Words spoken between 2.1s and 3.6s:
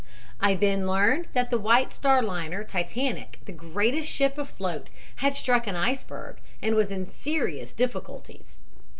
liner Titanic, the